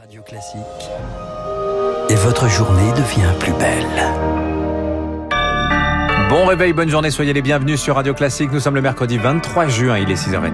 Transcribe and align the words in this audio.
Radio 0.00 0.22
Classique. 0.22 0.60
Et 2.08 2.14
votre 2.14 2.48
journée 2.48 2.90
devient 2.92 3.34
plus 3.38 3.52
belle. 3.52 3.84
Bon 6.30 6.46
réveil, 6.46 6.72
bonne 6.72 6.88
journée, 6.88 7.10
soyez 7.10 7.34
les 7.34 7.42
bienvenus 7.42 7.78
sur 7.78 7.96
Radio 7.96 8.14
Classique. 8.14 8.50
Nous 8.50 8.60
sommes 8.60 8.76
le 8.76 8.80
mercredi 8.80 9.18
23 9.18 9.68
juin, 9.68 9.98
il 9.98 10.10
est 10.10 10.14
6h30. 10.14 10.52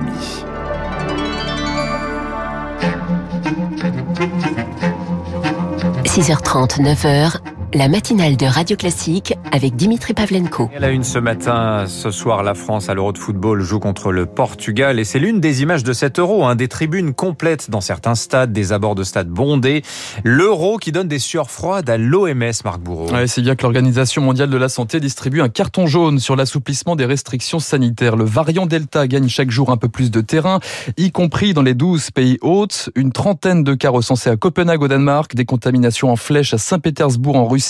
–6h30, 6.07 6.81
9h, 6.83 7.37
la 7.77 7.89
matinale 7.89 8.39
de 8.39 8.47
Radio 8.47 8.75
Classique 8.75 9.35
avec 9.53 9.77
Dimitri 9.77 10.15
Pavlenko. 10.15 10.71
Elle 10.75 10.85
a 10.85 10.91
une 10.91 11.05
ce 11.05 11.19
matin, 11.19 11.85
ce 11.87 12.11
soir, 12.11 12.43
la 12.43 12.55
France 12.55 12.89
à 12.89 12.95
l'Euro 12.95 13.13
de 13.13 13.19
football 13.19 13.61
joue 13.61 13.81
contre 13.81 14.13
le 14.13 14.25
Portugal 14.25 14.99
et 14.99 15.05
c'est 15.05 15.19
l'une 15.19 15.41
des 15.41 15.61
images 15.61 15.85
de 15.85 15.93
cet 15.93 16.19
Euro, 16.19 16.47
hein, 16.47 16.55
des 16.55 16.69
tribunes 16.69 17.13
complètes 17.13 17.69
dans 17.69 17.83
certains 17.83 18.15
stades, 18.15 18.51
des 18.51 18.73
abords 18.73 18.95
de 18.95 19.05
stades 19.05 19.29
bondés. 19.29 19.83
L'Euro 20.25 20.79
qui 20.79 20.91
donne 20.91 21.07
des 21.07 21.19
sueurs 21.19 21.51
froides 21.51 21.91
à 21.91 21.99
l'OMS, 21.99 22.53
Marc 22.65 22.81
Bourreau. 22.81 23.11
Ouais, 23.11 23.27
c'est 23.27 23.43
bien 23.43 23.55
que 23.57 23.63
l'Organisation 23.63 24.23
mondiale 24.23 24.49
de 24.49 24.57
la 24.57 24.71
santé 24.71 24.99
distribue 24.99 25.43
un 25.43 25.51
carton 25.51 25.87
jaune 25.87 26.19
sur 26.19 26.35
l'assouplissement 26.35 26.97
des 26.97 27.05
restrictions 27.05 27.59
sanitaires. 27.59 28.17
Le 28.17 28.25
variant 28.25 28.65
Delta 28.65 29.07
gagne 29.07 29.29
chaque 29.29 29.51
jour 29.51 29.71
un 29.71 29.77
peu 29.77 29.91
plus 29.91 30.11
de 30.11 30.23
terrain, 30.23 30.61
y 30.97 31.11
compris 31.11 31.53
dans 31.53 31.63
les 31.63 31.75
12 31.75 32.11
pays 32.13 32.39
hôtes. 32.41 32.89
Une 32.95 33.13
trentaine 33.13 33.65
de 33.65 33.75
cas 33.75 33.91
recensés 33.91 34.31
à 34.31 34.37
Copenhague 34.37 34.81
au 34.81 34.89
Danemark, 34.89 35.35
des 35.35 35.45
contaminations 35.45 36.11
en 36.11 36.17
flèche 36.17 36.55
à 36.55 36.59
Saint-Pétersbourg 36.59 37.37
en 37.37 37.47
Russie 37.47 37.66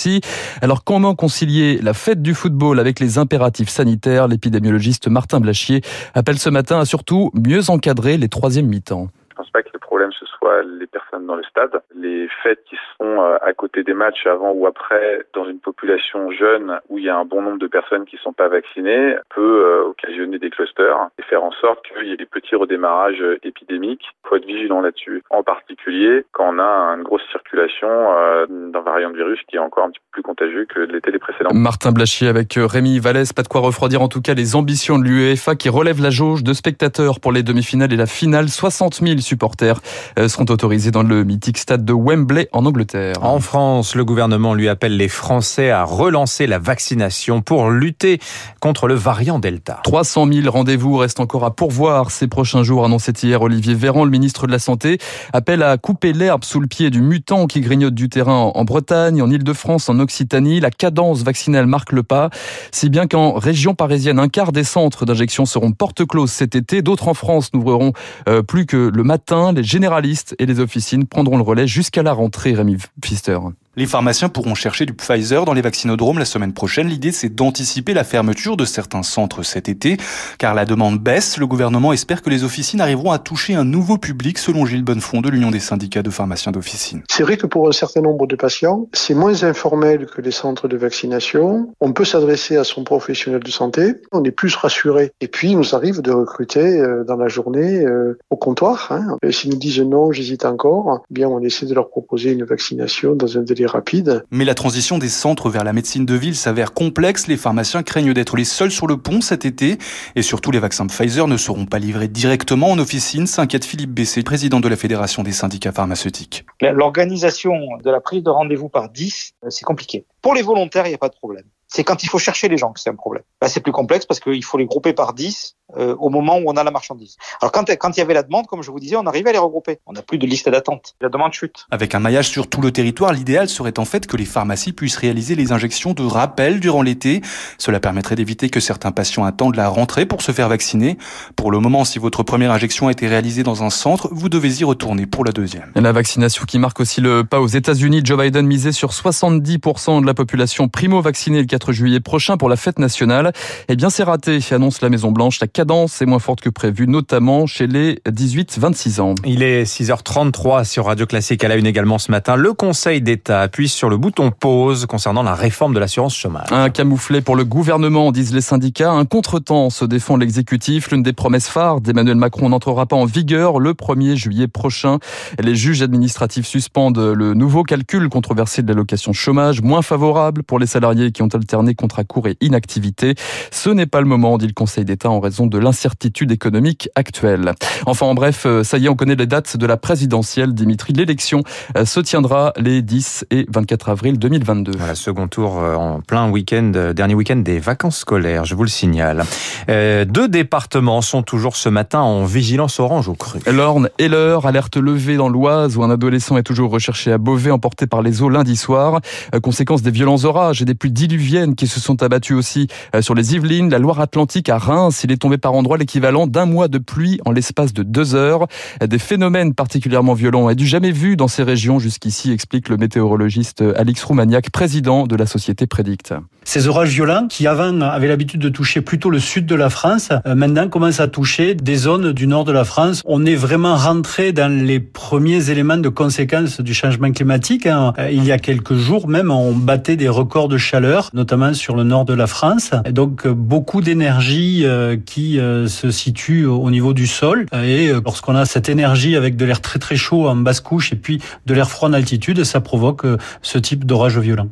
alors 0.61 0.83
comment 0.83 1.15
concilier 1.15 1.79
la 1.81 1.93
fête 1.93 2.21
du 2.21 2.33
football 2.33 2.79
avec 2.79 2.99
les 2.99 3.17
impératifs 3.17 3.69
sanitaires? 3.69 4.27
L'épidémiologiste 4.27 5.07
Martin 5.07 5.39
Blachier 5.39 5.81
appelle 6.13 6.37
ce 6.37 6.49
matin 6.49 6.79
à 6.79 6.85
surtout 6.85 7.31
mieux 7.33 7.69
encadrer 7.69 8.17
les 8.17 8.29
troisièmes 8.29 8.67
mi-temps. 8.67 9.07
Je 9.31 9.35
pense 9.35 9.49
pas 9.51 9.63
que 9.63 9.69
le 9.73 9.79
problème 9.79 10.09
ce 10.19 10.25
soit 10.25 10.61
les 10.79 10.87
personnes 11.17 11.27
dans 11.27 11.35
le 11.35 11.43
stade. 11.43 11.81
Les 11.95 12.27
fêtes 12.43 12.63
qui 12.69 12.75
sont 12.97 13.21
euh, 13.21 13.37
à 13.41 13.53
côté 13.53 13.83
des 13.83 13.93
matchs 13.93 14.25
avant 14.25 14.51
ou 14.51 14.67
après 14.67 15.25
dans 15.33 15.45
une 15.45 15.59
population 15.59 16.31
jeune 16.31 16.79
où 16.89 16.97
il 16.97 17.05
y 17.05 17.09
a 17.09 17.17
un 17.17 17.25
bon 17.25 17.41
nombre 17.41 17.59
de 17.59 17.67
personnes 17.67 18.05
qui 18.05 18.15
ne 18.15 18.21
sont 18.21 18.33
pas 18.33 18.47
vaccinées 18.47 19.15
peut 19.33 19.65
euh, 19.65 19.89
occasionner 19.89 20.39
des 20.39 20.49
clusters 20.49 21.09
et 21.19 21.23
faire 21.23 21.43
en 21.43 21.51
sorte 21.51 21.79
qu'il 21.85 22.07
y 22.07 22.11
ait 22.11 22.17
des 22.17 22.25
petits 22.25 22.55
redémarrages 22.55 23.23
épidémiques. 23.43 24.05
Il 24.25 24.29
faut 24.29 24.35
être 24.35 24.45
vigilant 24.45 24.81
là-dessus. 24.81 25.23
En 25.29 25.43
particulier 25.43 26.25
quand 26.31 26.53
on 26.55 26.59
a 26.59 26.95
une 26.95 27.03
grosse 27.03 27.25
circulation 27.31 27.87
euh, 27.89 28.45
d'un 28.47 28.81
variant 28.81 29.11
de 29.11 29.17
virus 29.17 29.39
qui 29.49 29.55
est 29.55 29.59
encore 29.59 29.85
un 29.85 29.89
petit 29.89 29.99
peu 29.99 30.21
plus 30.21 30.23
contagieux 30.23 30.65
que 30.65 30.79
l'été 30.79 31.11
les 31.11 31.19
précédents. 31.19 31.49
Martin 31.53 31.91
Blachier 31.91 32.27
avec 32.27 32.53
Rémi 32.57 32.99
Vallès, 32.99 33.31
pas 33.33 33.43
de 33.43 33.47
quoi 33.47 33.61
refroidir 33.61 34.01
en 34.01 34.07
tout 34.07 34.21
cas 34.21 34.33
les 34.33 34.55
ambitions 34.55 34.99
de 34.99 35.03
l'UEFA 35.03 35.55
qui 35.55 35.69
relève 35.69 36.01
la 36.01 36.09
jauge 36.09 36.43
de 36.43 36.53
spectateurs 36.53 37.19
pour 37.19 37.31
les 37.31 37.43
demi-finales 37.43 37.93
et 37.93 37.97
la 37.97 38.05
finale. 38.05 38.49
60 38.49 38.95
000 38.95 39.17
supporters 39.19 39.79
seront 40.27 40.45
autorisés 40.49 40.91
dans 40.91 41.03
le 41.07 41.23
mythique 41.23 41.57
stade 41.57 41.85
de 41.85 41.93
Wembley 41.93 42.49
en 42.51 42.65
Angleterre. 42.65 43.15
En 43.23 43.39
France, 43.39 43.95
le 43.95 44.05
gouvernement 44.05 44.53
lui 44.53 44.69
appelle 44.69 44.97
les 44.97 45.07
Français 45.07 45.71
à 45.71 45.83
relancer 45.83 46.45
la 46.47 46.59
vaccination 46.59 47.41
pour 47.41 47.69
lutter 47.69 48.19
contre 48.59 48.87
le 48.87 48.93
variant 48.93 49.39
Delta. 49.39 49.79
300 49.83 50.27
000 50.31 50.51
rendez-vous 50.51 50.97
restent 50.97 51.19
encore 51.19 51.45
à 51.45 51.55
pourvoir 51.55 52.11
ces 52.11 52.27
prochains 52.27 52.63
jours, 52.63 52.85
annonçait 52.85 53.13
hier 53.23 53.41
Olivier 53.41 53.73
Véran, 53.73 54.03
le 54.03 54.11
ministre 54.11 54.47
de 54.47 54.51
la 54.51 54.59
Santé, 54.59 54.97
appelle 55.33 55.63
à 55.63 55.77
couper 55.77 56.13
l'herbe 56.13 56.43
sous 56.43 56.59
le 56.59 56.67
pied 56.67 56.89
du 56.89 57.01
mutant 57.01 57.47
qui 57.47 57.61
grignote 57.61 57.95
du 57.95 58.09
terrain 58.09 58.51
en 58.53 58.63
Bretagne, 58.65 59.21
en 59.21 59.29
Ile-de-France, 59.29 59.89
en 59.89 59.99
Occitanie. 59.99 60.59
La 60.59 60.71
cadence 60.71 61.23
vaccinale 61.23 61.65
marque 61.65 61.91
le 61.91 62.03
pas, 62.03 62.29
si 62.71 62.89
bien 62.89 63.07
qu'en 63.07 63.33
région 63.33 63.73
parisienne, 63.73 64.19
un 64.19 64.29
quart 64.29 64.51
des 64.51 64.63
centres 64.63 65.05
d'injection 65.05 65.45
seront 65.45 65.71
porte 65.71 66.05
close 66.05 66.31
cet 66.31 66.55
été. 66.55 66.81
D'autres 66.81 67.07
en 67.07 67.13
France 67.13 67.53
n'ouvriront 67.53 67.93
euh, 68.27 68.43
plus 68.43 68.65
que 68.65 68.91
le 68.93 69.03
matin. 69.03 69.53
Les 69.53 69.63
généralistes 69.63 70.35
et 70.39 70.45
les 70.45 70.59
officines 70.59 70.96
prendront 71.05 71.37
le 71.37 71.43
relais 71.43 71.67
jusqu'à 71.67 72.03
la 72.03 72.13
rentrée, 72.13 72.53
Rémi 72.53 72.77
Pfister. 73.01 73.37
Les 73.77 73.85
pharmaciens 73.85 74.27
pourront 74.27 74.55
chercher 74.55 74.87
du 74.87 74.93
Pfizer 74.95 75.45
dans 75.45 75.53
les 75.53 75.61
vaccinodromes 75.61 76.17
la 76.17 76.25
semaine 76.25 76.51
prochaine. 76.51 76.87
L'idée, 76.87 77.11
c'est 77.11 77.29
d'anticiper 77.29 77.93
la 77.93 78.03
fermeture 78.03 78.57
de 78.57 78.65
certains 78.65 79.03
centres 79.03 79.43
cet 79.43 79.69
été, 79.69 79.97
car 80.39 80.55
la 80.55 80.65
demande 80.65 80.97
baisse. 80.97 81.37
Le 81.37 81.45
gouvernement 81.45 81.93
espère 81.93 82.23
que 82.23 82.31
les 82.31 82.43
officines 82.43 82.81
arriveront 82.81 83.11
à 83.11 83.19
toucher 83.19 83.53
un 83.53 83.65
nouveau 83.65 83.99
public, 83.99 84.39
selon 84.39 84.65
Gilles 84.65 84.83
Bonnefond 84.83 85.21
de 85.21 85.29
l'Union 85.29 85.51
des 85.51 85.59
syndicats 85.59 86.01
de 86.01 86.09
pharmaciens 86.09 86.51
d'officine. 86.51 87.03
C'est 87.07 87.21
vrai 87.21 87.37
que 87.37 87.45
pour 87.45 87.69
un 87.69 87.71
certain 87.71 88.01
nombre 88.01 88.25
de 88.25 88.35
patients, 88.35 88.89
c'est 88.93 89.13
moins 89.13 89.43
informel 89.43 90.07
que 90.07 90.21
les 90.21 90.31
centres 90.31 90.67
de 90.67 90.75
vaccination. 90.75 91.71
On 91.79 91.93
peut 91.93 92.05
s'adresser 92.05 92.57
à 92.57 92.63
son 92.63 92.83
professionnel 92.83 93.43
de 93.43 93.51
santé. 93.51 93.93
On 94.11 94.23
est 94.23 94.31
plus 94.31 94.55
rassuré. 94.55 95.11
Et 95.21 95.27
puis, 95.27 95.51
il 95.51 95.55
nous 95.55 95.75
arrive 95.75 96.01
de 96.01 96.11
recruter 96.11 96.79
euh, 96.79 97.03
dans 97.03 97.17
la 97.17 97.27
journée 97.27 97.85
euh, 97.85 98.17
au 98.31 98.37
comptoir. 98.37 98.87
Hein. 98.89 99.17
S'ils 99.29 99.51
nous 99.51 99.57
disent 99.57 99.81
non, 99.81 100.11
j'hésite 100.11 100.45
encore, 100.45 101.03
eh 101.11 101.13
bien, 101.13 101.27
on 101.27 101.41
essaie 101.41 101.67
de 101.67 101.75
leur 101.75 101.89
proposer 101.89 102.31
une 102.31 102.43
vaccination 102.43 103.13
dans 103.13 103.37
un 103.37 103.41
délai 103.43 103.66
rapide. 103.67 104.25
Mais 104.31 104.45
la 104.45 104.55
transition 104.55 104.97
des 104.97 105.09
centres 105.09 105.49
vers 105.49 105.63
la 105.63 105.73
médecine 105.73 106.05
de 106.05 106.15
ville 106.15 106.35
s'avère 106.35 106.73
complexe. 106.73 107.27
Les 107.27 107.37
pharmaciens 107.37 107.83
craignent 107.83 108.13
d'être 108.13 108.35
les 108.35 108.45
seuls 108.45 108.71
sur 108.71 108.87
le 108.87 108.97
pont 108.97 109.21
cet 109.21 109.45
été. 109.45 109.77
Et 110.15 110.21
surtout, 110.21 110.51
les 110.51 110.59
vaccins 110.59 110.87
Pfizer 110.87 111.27
ne 111.27 111.37
seront 111.37 111.65
pas 111.65 111.79
livrés 111.79 112.07
directement 112.07 112.71
en 112.71 112.79
officine, 112.79 113.27
s'inquiète 113.27 113.65
Philippe 113.65 113.91
Bessé, 113.91 114.23
président 114.23 114.59
de 114.59 114.67
la 114.67 114.75
Fédération 114.75 115.23
des 115.23 115.31
syndicats 115.31 115.71
pharmaceutiques. 115.71 116.45
L'organisation 116.61 117.53
de 117.83 117.91
la 117.91 117.99
prise 117.99 118.23
de 118.23 118.29
rendez-vous 118.29 118.69
par 118.69 118.89
10, 118.89 119.33
euh, 119.43 119.49
c'est 119.49 119.65
compliqué. 119.65 120.05
Pour 120.21 120.33
les 120.33 120.41
volontaires, 120.41 120.85
il 120.85 120.89
n'y 120.89 120.95
a 120.95 120.99
pas 120.99 121.09
de 121.09 121.15
problème. 121.15 121.45
C'est 121.67 121.83
quand 121.83 122.03
il 122.03 122.09
faut 122.09 122.19
chercher 122.19 122.47
les 122.47 122.57
gens 122.57 122.71
que 122.71 122.79
c'est 122.79 122.89
un 122.89 122.95
problème. 122.95 123.23
Là, 123.41 123.49
c'est 123.49 123.59
plus 123.59 123.73
complexe 123.73 124.05
parce 124.05 124.19
qu'il 124.19 124.43
faut 124.43 124.57
les 124.57 124.65
grouper 124.65 124.93
par 124.93 125.13
10 125.13 125.55
euh, 125.75 125.95
au 125.99 126.09
moment 126.09 126.37
où 126.37 126.43
on 126.47 126.55
a 126.55 126.63
la 126.63 126.71
marchandise. 126.71 127.17
Alors 127.41 127.51
quand, 127.51 127.69
quand 127.69 127.97
il 127.97 127.99
y 127.99 128.03
avait 128.03 128.13
la 128.13 128.23
demande, 128.23 128.47
comme 128.47 128.63
je 128.63 128.71
vous 128.71 128.79
disais, 128.79 128.95
on 128.95 129.05
arrivait 129.05 129.31
à 129.31 129.33
les 129.33 129.37
regrouper. 129.37 129.79
On 129.85 129.93
n'a 129.93 130.01
plus 130.01 130.17
de 130.17 130.25
liste 130.25 130.47
d'attente. 130.47 130.95
La 131.01 131.09
demande 131.09 131.33
chute. 131.33 131.65
Avec 131.71 131.93
un 131.93 131.99
maillage 131.99 132.29
sur 132.29 132.47
tout 132.47 132.61
le 132.61 132.71
territoire, 132.71 133.11
l'idéal 133.11 133.49
serait 133.49 133.77
en 133.77 133.85
fait 133.85 134.07
que 134.07 134.15
les 134.15 134.25
pharmacies 134.25 134.71
puissent 134.71 134.97
réaliser 134.97 135.35
les 135.35 135.51
injections 135.51 135.93
de 135.93 136.03
rappel 136.03 136.59
durant 136.59 136.81
l'été. 136.81 137.21
Cela 137.57 137.79
permettrait 137.79 138.15
d'éviter 138.15 138.49
que 138.49 138.59
certains 138.59 138.91
patients 138.91 139.25
attendent 139.25 139.55
la 139.55 139.67
rentrée 139.67 140.05
pour 140.05 140.21
se 140.21 140.31
faire 140.31 140.49
vacciner. 140.49 140.97
Pour 141.35 141.51
le 141.51 141.59
moment, 141.59 141.83
si 141.83 141.99
votre 141.99 142.23
première 142.23 142.51
injection 142.51 142.87
a 142.87 142.91
été 142.91 143.07
réalisée 143.07 143.43
dans 143.43 143.63
un 143.63 143.69
centre, 143.69 144.09
vous 144.11 144.29
devez 144.29 144.61
y 144.61 144.63
retourner 144.63 145.05
pour 145.05 145.25
la 145.25 145.31
deuxième. 145.31 145.71
Et 145.75 145.81
la 145.81 145.91
vaccination 145.91 146.45
qui 146.45 146.59
marque 146.59 146.79
aussi 146.79 147.01
le 147.01 147.23
pas 147.23 147.41
aux 147.41 147.47
États-Unis. 147.47 148.01
Joe 148.03 148.19
Biden 148.19 148.45
misait 148.45 148.71
sur 148.71 148.91
70% 148.91 150.01
de 150.01 150.05
la 150.05 150.13
population 150.13 150.67
primo-vaccinée 150.67 151.41
le 151.41 151.45
4 151.45 151.71
juillet 151.71 151.99
prochain 151.99 152.37
pour 152.37 152.49
la 152.49 152.55
fête 152.55 152.79
nationale. 152.79 153.33
Eh 153.67 153.75
bien, 153.75 153.89
c'est 153.89 154.03
raté, 154.03 154.39
annonce 154.51 154.81
la 154.81 154.89
Maison 154.89 155.11
Blanche. 155.11 155.39
La 155.39 155.47
cadence 155.57 156.03
est 156.03 156.05
moins 156.05 156.19
forte 156.19 156.41
que 156.41 156.51
prévu, 156.51 156.85
notamment 156.87 157.47
chez 157.47 157.65
les 157.65 157.95
18-26 158.07 159.01
ans. 159.01 159.15
Il 159.25 159.41
est 159.41 159.63
6h33 159.63 160.63
sur 160.65 160.85
Radio 160.85 161.07
Classique 161.07 161.43
à 161.43 161.47
la 161.47 161.55
une 161.55 161.65
également 161.65 161.97
ce 161.97 162.11
matin. 162.11 162.35
Le 162.35 162.53
Conseil 162.53 163.01
d'État 163.01 163.41
appuie 163.41 163.67
sur 163.67 163.89
le 163.89 163.97
bouton 163.97 164.29
pause 164.29 164.85
concernant 164.85 165.23
la 165.23 165.33
réforme 165.33 165.73
de 165.73 165.79
l'assurance 165.79 166.15
chômage. 166.15 166.45
Un 166.51 166.69
camouflet 166.69 167.21
pour 167.21 167.35
le 167.35 167.43
gouvernement, 167.43 168.11
disent 168.11 168.35
les 168.35 168.41
syndicats. 168.41 168.91
Un 168.91 169.05
contretemps 169.05 169.71
se 169.71 169.83
défend 169.83 170.15
l'exécutif. 170.15 170.91
L'une 170.91 171.01
des 171.01 171.11
promesses 171.11 171.49
phares 171.49 171.81
d'Emmanuel 171.81 172.17
Macron 172.17 172.49
n'entrera 172.49 172.85
pas 172.85 172.95
en 172.95 173.05
vigueur 173.05 173.57
le 173.57 173.73
1er 173.73 174.15
juillet 174.15 174.47
prochain. 174.47 174.99
Les 175.39 175.55
juges 175.55 175.81
administratifs 175.81 176.45
suspendent 176.45 176.99
le 176.99 177.33
nouveau 177.33 177.63
calcul 177.63 178.09
controversé 178.09 178.61
de 178.61 178.67
l'allocation 178.67 179.11
chômage, 179.11 179.63
moins 179.63 179.81
favorable 179.81 180.43
pour 180.43 180.59
les 180.59 180.67
salariés 180.67 181.11
qui 181.11 181.23
ont 181.23 181.29
alterné 181.33 181.73
contrat 181.73 182.03
court 182.03 182.27
et 182.27 182.37
inactivité. 182.41 183.15
Ce 183.49 183.71
n'est 183.71 183.87
pas 183.87 184.01
le 184.01 184.07
moment, 184.07 184.37
dit 184.37 184.45
le 184.45 184.53
Conseil 184.53 184.85
d'État, 184.85 185.09
en 185.09 185.19
raison 185.19 185.46
de 185.49 185.57
l'incertitude 185.57 186.31
économique 186.31 186.89
actuelle. 186.95 187.53
Enfin, 187.85 188.05
en 188.05 188.13
bref, 188.13 188.43
euh, 188.45 188.63
ça 188.63 188.77
y 188.77 188.85
est, 188.85 188.89
on 188.89 188.95
connaît 188.95 189.15
les 189.15 189.27
dates 189.27 189.57
de 189.57 189.65
la 189.65 189.77
présidentielle. 189.77 190.53
Dimitri, 190.53 190.93
l'élection 190.93 191.43
euh, 191.77 191.85
se 191.85 191.99
tiendra 191.99 192.53
les 192.57 192.81
10 192.81 193.25
et 193.31 193.45
24 193.49 193.89
avril 193.89 194.19
2022. 194.19 194.73
Voilà, 194.77 194.95
second 194.95 195.27
tour 195.27 195.59
euh, 195.59 195.75
en 195.75 196.01
plein 196.01 196.29
week-end, 196.29 196.91
dernier 196.95 197.13
week-end 197.13 197.37
des 197.37 197.59
vacances 197.59 197.99
scolaires, 197.99 198.45
je 198.45 198.55
vous 198.55 198.63
le 198.63 198.69
signale. 198.69 199.23
deux 199.67 200.27
départements 200.27 201.01
sont 201.01 201.23
toujours 201.23 201.55
ce 201.55 201.69
matin 201.69 201.99
en 201.99 202.25
vigilance 202.25 202.79
orange 202.79 203.07
au 203.07 203.13
cru. 203.13 203.39
L'Orne 203.47 203.89
et 203.99 204.07
l'heure, 204.07 204.45
alerte 204.45 204.77
levée 204.77 205.15
dans 205.15 205.29
l'Oise 205.29 205.77
où 205.77 205.83
un 205.83 205.89
adolescent 205.89 206.37
est 206.37 206.43
toujours 206.43 206.71
recherché 206.71 207.11
à 207.11 207.17
Beauvais, 207.17 207.51
emporté 207.51 207.87
par 207.87 208.01
les 208.01 208.21
eaux 208.21 208.29
lundi 208.29 208.55
soir. 208.55 209.01
Conséquence 209.41 209.81
des 209.81 209.91
violents 209.91 210.23
orages 210.23 210.61
et 210.61 210.65
des 210.65 210.75
pluies 210.75 210.91
diluviennes 210.91 211.55
qui 211.55 211.67
se 211.67 211.79
sont 211.79 212.01
abattus 212.03 212.35
aussi 212.35 212.67
sur 213.01 213.15
les 213.15 213.35
Yvelines, 213.35 213.69
la 213.69 213.79
Loire-Atlantique 213.79 214.49
à 214.49 214.57
Reims. 214.57 215.01
Il 215.03 215.11
est 215.11 215.17
tombé 215.17 215.36
par 215.37 215.53
endroits 215.53 215.77
l'équivalent 215.77 216.27
d'un 216.27 216.45
mois 216.45 216.67
de 216.67 216.77
pluie 216.77 217.19
en 217.25 217.31
l'espace 217.31 217.73
de 217.73 217.83
deux 217.83 218.15
heures. 218.15 218.47
Des 218.85 218.99
phénomènes 218.99 219.53
particulièrement 219.53 220.13
violents 220.13 220.49
et 220.49 220.55
du 220.55 220.67
jamais 220.67 220.91
vu 220.91 221.15
dans 221.15 221.27
ces 221.27 221.43
régions 221.43 221.79
jusqu'ici, 221.79 222.31
explique 222.31 222.69
le 222.69 222.77
météorologiste 222.77 223.63
Alix 223.75 224.03
Roumaniac, 224.03 224.49
président 224.51 225.07
de 225.07 225.15
la 225.15 225.25
société 225.25 225.67
Prédicte. 225.67 226.13
Ces 226.47 226.69
orages 226.69 226.93
violents, 226.93 227.27
qui 227.27 227.45
avant 227.45 227.81
avaient 227.81 228.07
l'habitude 228.07 228.39
de 228.39 228.47
toucher 228.47 228.79
plutôt 228.79 229.09
le 229.09 229.19
sud 229.19 229.45
de 229.45 229.55
la 229.55 229.69
France, 229.69 230.11
euh, 230.25 230.33
maintenant 230.33 230.69
commencent 230.69 231.01
à 231.01 231.09
toucher 231.09 231.55
des 231.55 231.75
zones 231.75 232.13
du 232.13 232.25
nord 232.25 232.45
de 232.45 232.53
la 232.53 232.63
France. 232.63 233.01
On 233.05 233.25
est 233.25 233.35
vraiment 233.35 233.75
rentré 233.75 234.31
dans 234.31 234.49
les 234.49 234.79
premiers 234.79 235.49
éléments 235.49 235.75
de 235.75 235.89
conséquences 235.89 236.61
du 236.61 236.73
changement 236.73 237.11
climatique. 237.11 237.65
Hein. 237.65 237.91
Euh, 237.99 238.09
il 238.11 238.23
y 238.23 238.31
a 238.31 238.39
quelques 238.39 238.75
jours 238.75 239.09
même, 239.09 239.29
on 239.29 239.51
battait 239.51 239.97
des 239.97 240.07
records 240.07 240.47
de 240.47 240.57
chaleur, 240.57 241.09
notamment 241.13 241.53
sur 241.53 241.75
le 241.75 241.83
nord 241.83 242.05
de 242.05 242.13
la 242.13 242.27
France. 242.27 242.71
Et 242.85 242.93
donc 242.93 243.27
beaucoup 243.27 243.81
d'énergie 243.81 244.65
qui 245.05 245.26
se 245.35 245.91
situe 245.91 246.45
au 246.45 246.69
niveau 246.69 246.93
du 246.93 247.07
sol. 247.07 247.45
Et 247.53 247.91
lorsqu'on 247.91 248.35
a 248.35 248.45
cette 248.45 248.69
énergie 248.69 249.15
avec 249.15 249.35
de 249.35 249.45
l'air 249.45 249.61
très 249.61 249.79
très 249.79 249.95
chaud 249.95 250.27
en 250.27 250.35
basse 250.35 250.61
couche 250.61 250.93
et 250.93 250.95
puis 250.95 251.21
de 251.45 251.53
l'air 251.53 251.69
froid 251.69 251.89
en 251.89 251.93
altitude, 251.93 252.43
ça 252.43 252.61
provoque 252.61 253.05
ce 253.41 253.57
type 253.57 253.85
d'orage 253.85 254.17
violent. 254.17 254.49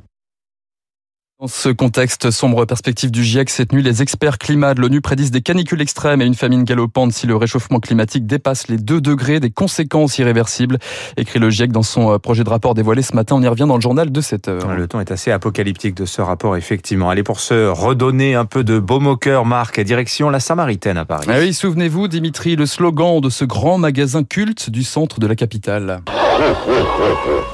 Dans 1.41 1.47
ce 1.47 1.67
contexte 1.67 2.31
sombre 2.31 2.63
perspective 2.63 3.11
du 3.11 3.21
GIEC 3.21 3.49
cette 3.49 3.73
nuit, 3.73 3.83
les 3.83 4.01
experts 4.01 4.37
climat 4.37 4.73
de 4.73 4.79
l'ONU 4.79 5.01
prédisent 5.01 5.31
des 5.31 5.41
canicules 5.41 5.81
extrêmes 5.81 6.21
et 6.21 6.25
une 6.25 6.33
famine 6.33 6.63
galopante 6.63 7.11
si 7.11 7.27
le 7.27 7.35
réchauffement 7.35 7.81
climatique 7.81 8.25
dépasse 8.25 8.69
les 8.69 8.77
2 8.77 9.01
degrés, 9.01 9.41
des 9.41 9.49
conséquences 9.49 10.17
irréversibles, 10.17 10.77
écrit 11.17 11.39
le 11.39 11.49
GIEC 11.49 11.73
dans 11.73 11.83
son 11.83 12.13
euh, 12.13 12.19
projet 12.19 12.45
de 12.45 12.49
rapport 12.49 12.73
dévoilé 12.73 13.01
ce 13.01 13.13
matin. 13.17 13.35
On 13.35 13.41
y 13.41 13.49
revient 13.49 13.65
dans 13.67 13.75
le 13.75 13.81
journal 13.81 14.13
de 14.13 14.21
7 14.21 14.47
heures. 14.47 14.75
Le 14.75 14.87
ton 14.87 15.01
est 15.01 15.11
assez 15.11 15.29
apocalyptique 15.29 15.97
de 15.97 16.05
ce 16.05 16.21
rapport, 16.21 16.55
effectivement. 16.55 17.09
Allez, 17.09 17.23
pour 17.23 17.41
se 17.41 17.67
redonner 17.67 18.35
un 18.35 18.45
peu 18.45 18.63
de 18.63 18.79
baume 18.79 19.07
au 19.07 19.17
cœur, 19.17 19.45
Marc, 19.45 19.77
direction 19.81 20.29
la 20.29 20.39
Samaritaine 20.39 20.97
à 20.97 21.03
Paris. 21.03 21.27
Ah 21.29 21.39
oui, 21.39 21.53
souvenez-vous, 21.53 22.07
Dimitri, 22.07 22.55
le 22.55 22.65
slogan 22.65 23.19
de 23.19 23.29
ce 23.29 23.43
grand 23.43 23.77
magasin 23.77 24.23
culte 24.23 24.69
du 24.69 24.83
centre 24.83 25.19
de 25.19 25.27
la 25.27 25.35
capitale. 25.35 25.99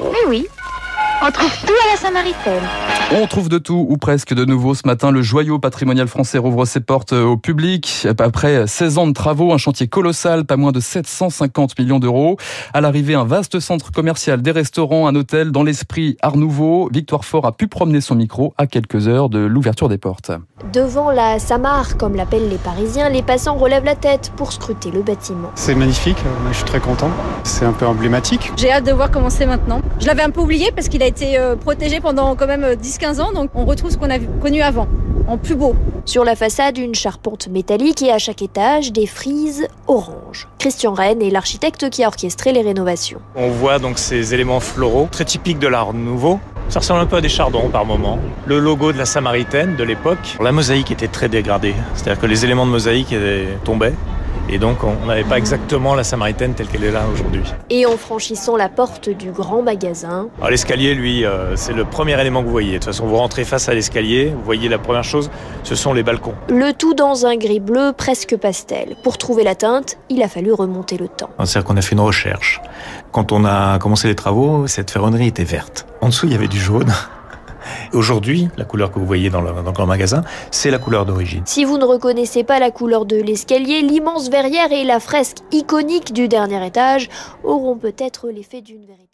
Mais 0.03 0.29
oui, 0.29 0.45
on 1.21 1.31
trouve 1.31 1.51
tout 1.65 1.73
à 1.73 1.91
la 1.91 1.97
Samaritaine. 1.97 2.63
On 3.13 3.27
trouve 3.27 3.49
de 3.49 3.57
tout, 3.57 3.85
ou 3.87 3.97
presque 3.97 4.33
de 4.33 4.45
nouveau. 4.45 4.73
Ce 4.73 4.87
matin, 4.87 5.11
le 5.11 5.21
joyau 5.21 5.59
patrimonial 5.59 6.07
français 6.07 6.37
rouvre 6.37 6.65
ses 6.65 6.79
portes 6.79 7.13
au 7.13 7.37
public. 7.37 8.07
Après 8.17 8.65
16 8.65 8.97
ans 8.97 9.07
de 9.07 9.13
travaux, 9.13 9.53
un 9.53 9.57
chantier 9.57 9.87
colossal, 9.87 10.45
pas 10.45 10.57
moins 10.57 10.71
de 10.71 10.79
750 10.79 11.77
millions 11.77 11.99
d'euros. 11.99 12.37
À 12.73 12.81
l'arrivée, 12.81 13.13
un 13.13 13.25
vaste 13.25 13.59
centre 13.59 13.91
commercial, 13.91 14.41
des 14.41 14.51
restaurants, 14.51 15.07
un 15.07 15.15
hôtel 15.15 15.51
dans 15.51 15.63
l'esprit 15.63 16.17
Art 16.21 16.37
Nouveau. 16.37 16.89
Victoire 16.91 17.25
Fort 17.25 17.45
a 17.45 17.51
pu 17.51 17.67
promener 17.67 18.01
son 18.01 18.15
micro 18.15 18.53
à 18.57 18.65
quelques 18.65 19.07
heures 19.07 19.29
de 19.29 19.39
l'ouverture 19.39 19.89
des 19.89 19.97
portes. 19.97 20.31
Devant 20.73 21.11
la 21.11 21.37
Samar, 21.37 21.97
comme 21.97 22.15
l'appellent 22.15 22.49
les 22.49 22.57
Parisiens, 22.57 23.09
les 23.09 23.21
passants 23.21 23.55
relèvent 23.55 23.85
la 23.85 23.95
tête 23.95 24.31
pour 24.37 24.53
scruter 24.53 24.89
le 24.89 25.03
bâtiment. 25.03 25.51
C'est 25.55 25.75
magnifique, 25.75 26.17
je 26.49 26.55
suis 26.55 26.65
très 26.65 26.79
content. 26.79 27.11
C'est 27.43 27.65
un 27.65 27.73
peu 27.73 27.85
emblématique. 27.85 28.51
J'ai 28.57 28.71
hâte 28.71 28.85
de 28.85 28.91
voir 28.91 29.11
comment 29.11 29.29
c'est 29.29 29.45
maintenant. 29.45 29.81
Je 29.99 30.07
l'avais 30.07 30.23
un 30.23 30.29
peu 30.29 30.41
oublié 30.41 30.71
parce 30.71 30.87
qu'il 30.87 31.03
a 31.03 31.10
été 31.11 31.37
euh, 31.37 31.57
protégé 31.57 31.99
pendant 31.99 32.35
quand 32.35 32.47
même 32.47 32.63
10-15 32.63 33.19
euh, 33.19 33.23
ans, 33.23 33.33
donc 33.33 33.51
on 33.53 33.65
retrouve 33.65 33.91
ce 33.91 33.97
qu'on 33.97 34.09
a 34.09 34.17
connu 34.17 34.61
avant, 34.61 34.87
en 35.27 35.37
plus 35.37 35.55
beau. 35.55 35.75
Sur 36.05 36.23
la 36.23 36.37
façade, 36.37 36.77
une 36.77 36.95
charpente 36.95 37.49
métallique 37.49 38.01
et 38.01 38.11
à 38.11 38.17
chaque 38.17 38.41
étage, 38.41 38.93
des 38.93 39.05
frises 39.05 39.67
orange. 39.87 40.47
Christian 40.57 40.93
Rennes 40.93 41.21
est 41.21 41.29
l'architecte 41.29 41.89
qui 41.89 42.05
a 42.05 42.07
orchestré 42.07 42.53
les 42.53 42.61
rénovations. 42.61 43.19
On 43.35 43.49
voit 43.49 43.77
donc 43.77 43.99
ces 43.99 44.33
éléments 44.33 44.61
floraux, 44.61 45.09
très 45.11 45.25
typiques 45.25 45.59
de 45.59 45.67
l'art 45.67 45.93
nouveau. 45.93 46.39
Ça 46.69 46.79
ressemble 46.79 47.01
un 47.01 47.05
peu 47.05 47.17
à 47.17 47.21
des 47.21 47.29
chardons 47.29 47.67
par 47.67 47.85
moment. 47.85 48.17
Le 48.45 48.57
logo 48.59 48.93
de 48.93 48.97
la 48.97 49.05
Samaritaine 49.05 49.75
de 49.75 49.83
l'époque. 49.83 50.37
La 50.39 50.53
mosaïque 50.53 50.91
était 50.91 51.09
très 51.09 51.27
dégradée, 51.27 51.75
c'est-à-dire 51.93 52.21
que 52.21 52.27
les 52.27 52.45
éléments 52.45 52.65
de 52.65 52.71
mosaïque 52.71 53.13
tombaient. 53.65 53.93
Et 54.53 54.59
donc, 54.59 54.83
on 54.83 55.05
n'avait 55.05 55.23
pas 55.23 55.37
exactement 55.37 55.95
la 55.95 56.03
Samaritaine 56.03 56.53
telle 56.53 56.67
qu'elle 56.67 56.83
est 56.83 56.91
là 56.91 57.03
aujourd'hui. 57.13 57.41
Et 57.69 57.85
en 57.85 57.95
franchissant 57.95 58.57
la 58.57 58.67
porte 58.67 59.09
du 59.09 59.31
grand 59.31 59.61
magasin. 59.61 60.27
L'escalier, 60.49 60.93
lui, 60.93 61.23
euh, 61.23 61.55
c'est 61.55 61.71
le 61.71 61.85
premier 61.85 62.19
élément 62.19 62.41
que 62.41 62.47
vous 62.47 62.51
voyez. 62.51 62.73
De 62.73 62.77
toute 62.79 62.85
façon, 62.85 63.07
vous 63.07 63.15
rentrez 63.15 63.45
face 63.45 63.69
à 63.69 63.73
l'escalier, 63.73 64.33
vous 64.35 64.43
voyez 64.43 64.67
la 64.67 64.77
première 64.77 65.05
chose, 65.05 65.31
ce 65.63 65.75
sont 65.75 65.93
les 65.93 66.03
balcons. 66.03 66.33
Le 66.49 66.73
tout 66.73 66.93
dans 66.93 67.25
un 67.25 67.37
gris 67.37 67.61
bleu 67.61 67.93
presque 67.95 68.35
pastel. 68.35 68.97
Pour 69.03 69.17
trouver 69.17 69.45
la 69.45 69.55
teinte, 69.55 69.97
il 70.09 70.21
a 70.21 70.27
fallu 70.27 70.51
remonter 70.51 70.97
le 70.97 71.07
temps. 71.07 71.29
C'est-à-dire 71.37 71.63
qu'on 71.63 71.77
a 71.77 71.81
fait 71.81 71.93
une 71.93 72.01
recherche. 72.01 72.59
Quand 73.13 73.31
on 73.31 73.45
a 73.45 73.79
commencé 73.79 74.09
les 74.09 74.15
travaux, 74.15 74.67
cette 74.67 74.91
ferronnerie 74.91 75.27
était 75.27 75.45
verte. 75.45 75.87
En 76.01 76.07
dessous, 76.07 76.25
il 76.25 76.33
y 76.33 76.35
avait 76.35 76.49
du 76.49 76.59
jaune. 76.59 76.91
Aujourd'hui, 77.93 78.47
la 78.57 78.63
couleur 78.63 78.91
que 78.91 78.99
vous 78.99 79.05
voyez 79.05 79.29
dans 79.29 79.41
le, 79.41 79.51
dans 79.51 79.73
le 79.77 79.85
magasin, 79.85 80.23
c'est 80.49 80.71
la 80.71 80.79
couleur 80.79 81.05
d'origine. 81.05 81.43
Si 81.45 81.65
vous 81.65 81.77
ne 81.77 81.83
reconnaissez 81.85 82.43
pas 82.43 82.59
la 82.59 82.71
couleur 82.71 83.05
de 83.05 83.17
l'escalier, 83.17 83.81
l'immense 83.81 84.29
verrière 84.29 84.71
et 84.71 84.85
la 84.85 84.99
fresque 84.99 85.39
iconique 85.51 86.13
du 86.13 86.27
dernier 86.27 86.65
étage 86.65 87.09
auront 87.43 87.77
peut-être 87.77 88.29
l'effet 88.29 88.61
d'une 88.61 88.85
véritable 88.85 89.10